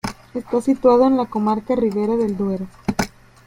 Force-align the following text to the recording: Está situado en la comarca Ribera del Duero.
Está 0.33 0.59
situado 0.61 1.05
en 1.05 1.15
la 1.15 1.27
comarca 1.27 1.75
Ribera 1.75 2.15
del 2.17 2.35
Duero. 2.35 2.65